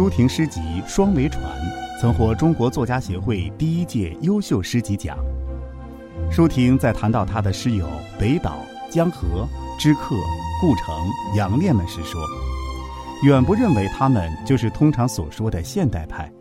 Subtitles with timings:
[0.00, 1.44] 舒婷诗集《双桅船》
[2.00, 5.18] 曾获中国作家协会第一届优秀诗集奖。
[6.30, 7.86] 舒婷在谈到她的诗友
[8.18, 9.46] 北岛、江河、
[9.78, 10.16] 知客、
[10.58, 10.86] 顾城、
[11.36, 12.18] 杨烈们时说
[13.24, 16.32] ：“远不认为他们就是通常所说的现代派。”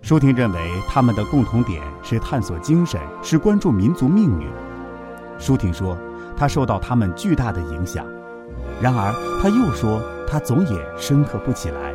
[0.00, 4.46] 舒婷认为他们的共同点是探索精神，是关注民族命运。
[5.40, 5.98] 舒婷说，
[6.36, 8.06] 她受到他们巨大的影响。
[8.80, 9.12] 然而，
[9.42, 11.92] 她又说，她总也深刻不起来。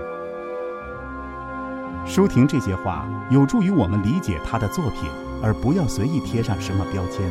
[2.09, 5.07] 舒婷这些话有助于我们理解她的作品，
[5.43, 7.23] 而不要随意贴上什么标签。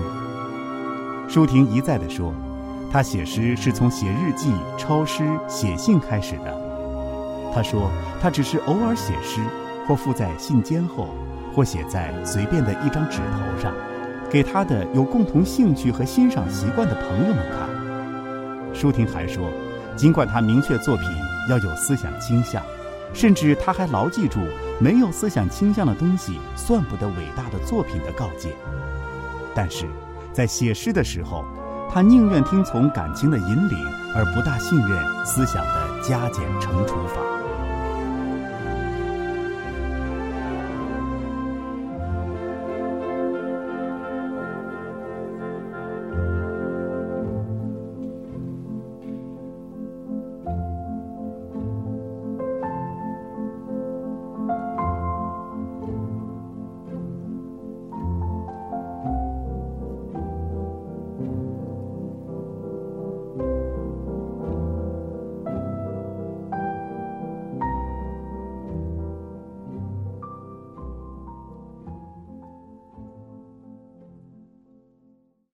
[1.29, 2.33] 舒婷一再地说，
[2.93, 6.57] 她写诗是从写日记、抄诗、写信开始的。
[7.53, 7.91] 她说，
[8.23, 9.41] 她只是偶尔写诗。
[9.89, 11.09] 或附在信笺后，
[11.55, 13.73] 或写在随便的一张纸头上，
[14.31, 18.75] 给他的有共同兴趣和欣赏习惯的朋友们看。
[18.75, 19.51] 舒婷还说，
[19.97, 21.07] 尽管他明确作品
[21.49, 22.63] 要有思想倾向，
[23.13, 24.41] 甚至他还牢记住
[24.81, 28.55] 没有思想倾向的东西算不得伟大的作品的告诫，
[29.55, 29.87] 但是
[30.33, 31.45] 在写诗的时候，
[31.91, 36.97] 他宁愿听从感情的引领，而不大信任思想的加减乘除。